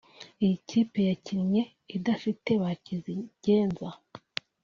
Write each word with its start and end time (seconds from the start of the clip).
Iyi 0.43 0.55
kipe 0.69 0.99
yakinye 1.09 1.61
idafite 1.97 2.51
ba 2.61 2.71
kizigenza 2.83 3.89